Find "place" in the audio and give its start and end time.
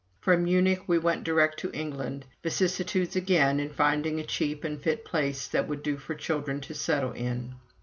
5.05-5.47